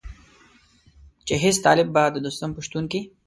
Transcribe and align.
چې 1.27 1.33
هېڅ 1.43 1.55
طالب 1.65 1.87
به 1.95 2.03
د 2.11 2.17
دوستم 2.25 2.49
په 2.55 2.61
شتون 2.65 2.83
کې. 2.91 2.99